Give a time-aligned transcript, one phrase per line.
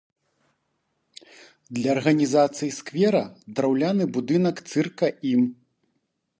[1.79, 3.23] Для арганізацыі сквера
[3.59, 5.41] драўляны будынак цырка ім.